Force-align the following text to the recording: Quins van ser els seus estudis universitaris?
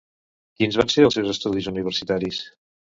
Quins 0.61 0.79
van 0.81 0.89
ser 0.95 1.05
els 1.09 1.19
seus 1.21 1.31
estudis 1.37 1.71
universitaris? 1.77 2.45